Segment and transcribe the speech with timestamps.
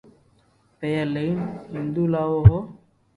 [0.77, 1.37] پيا لئين
[1.71, 2.63] ھيدو لاوُ ھون